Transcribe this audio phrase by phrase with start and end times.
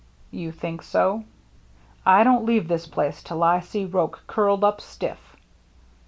[0.31, 1.25] "You think so?"
[2.07, 5.35] "I don't leave this place till I see Roche curled up stiff."